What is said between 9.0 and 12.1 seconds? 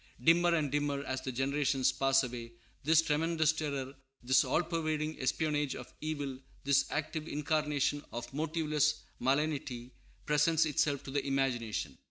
malignity, presents itself to the imagination.